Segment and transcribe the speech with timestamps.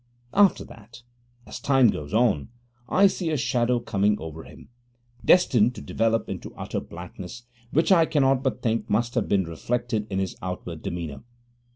[0.33, 1.03] After that,
[1.45, 2.49] as time goes on,
[2.89, 4.69] I see a shadow coming over him
[5.23, 10.07] destined to develop into utter blackness which I cannot but think must have been reflected
[10.09, 11.21] in his outward demeanour.